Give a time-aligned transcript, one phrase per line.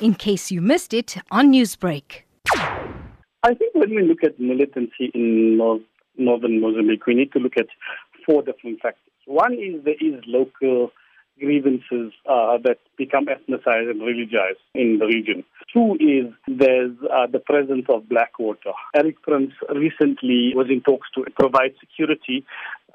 [0.00, 2.22] in case you missed it on Newsbreak.
[3.42, 5.82] I think when we look at militancy in north,
[6.16, 7.66] northern Mozambique, we need to look at
[8.24, 9.02] four different factors.
[9.26, 10.90] One is there is local
[11.38, 15.44] grievances uh, that become ethnicized and religized in the region.
[15.72, 18.72] Two is there's uh, the presence of Blackwater.
[18.94, 22.44] Erik Prince recently was in talks to provide security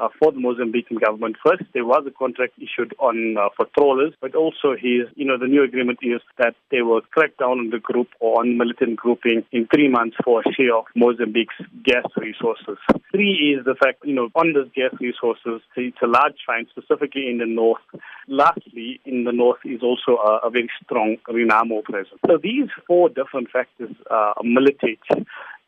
[0.00, 1.36] uh, for the Mozambican government.
[1.44, 5.38] First, there was a contract issued on uh, for trawlers, but also his, you know,
[5.38, 8.96] the new agreement is that they will crack down on the group or on militant
[8.96, 11.54] grouping in three months for a share of Mozambique's
[11.84, 12.78] gas resources.
[13.12, 17.28] Three is the fact, you know, on those gas resources, it's a large find, specifically
[17.28, 17.82] in the north.
[18.28, 22.20] Lastly, in the north is also a, a very strong Renamo presence.
[22.26, 25.00] So these four different factors uh, militate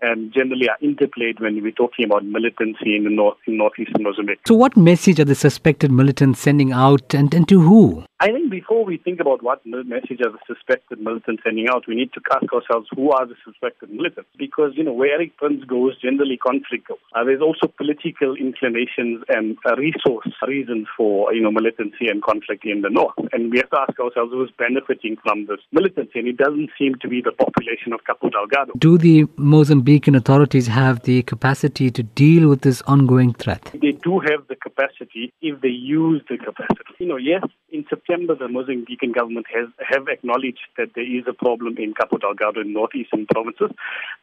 [0.02, 4.41] and generally are interplayed when we're talking about militancy in the north in northeastern Mozambique.
[4.47, 8.05] So, what message are the suspected militants sending out, and, and to who?
[8.22, 11.96] I think before we think about what message are the suspected militants sending out, we
[11.96, 14.30] need to ask ourselves who are the suspected militants.
[14.38, 16.98] Because, you know, where Erik Prince goes, generally conflict goes.
[17.16, 22.64] Uh, there's also political inclinations and uh, resource reasons for, you know, militancy and conflict
[22.64, 23.19] in the north.
[23.32, 26.20] And we have to ask ourselves who's benefiting from this militancy.
[26.20, 28.75] And it doesn't seem to be the population of Cabo Delgado.
[28.78, 33.69] Do the Mozambican authorities have the capacity to deal with this ongoing threat?
[33.72, 36.94] They do have the capacity if they use the capacity.
[37.00, 41.32] You know, yes, in September, the Mozambican government has have acknowledged that there is a
[41.32, 43.70] problem in Cabo Delgado and northeastern provinces,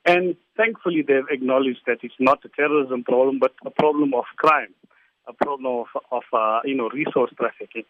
[0.05, 4.73] and thankfully they've acknowledged that it's not a terrorism problem, but a problem of crime,
[5.27, 7.83] a problem of, of uh, you know resource trafficking.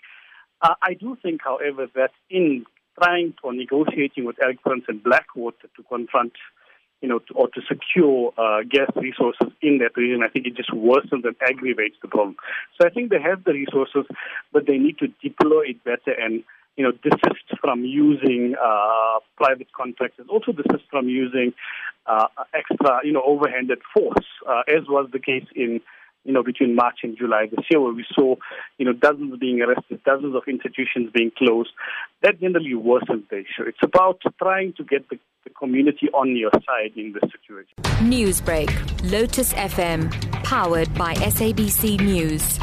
[0.61, 2.65] Uh, I do think, however, that in
[3.01, 6.33] trying or negotiating with Erik Prince and Blackwater to confront
[7.01, 10.21] you know, to, or to secure uh, gas resources in that region.
[10.23, 12.35] I think it just worsens and aggravates the problem.
[12.79, 14.05] So I think they have the resources,
[14.51, 16.43] but they need to deploy it better and
[16.75, 21.51] you know, desist from using uh, private contractors, also desist from using
[22.05, 25.81] uh, extra, you know, overhanded force, uh, as was the case in
[26.25, 28.35] you know, between March and July this year, where we saw,
[28.77, 31.71] you know, dozens being arrested, dozens of institutions being closed.
[32.21, 33.63] That generally worsens the issue.
[33.67, 35.28] It's about trying to get the, the
[35.59, 37.75] community on your side in this situation.
[38.09, 38.71] Newsbreak,
[39.11, 40.09] Lotus FM,
[40.43, 42.57] powered by SABC News.